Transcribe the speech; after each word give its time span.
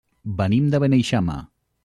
Venim 0.39 0.71
de 0.75 0.79
Beneixama. 0.85 1.37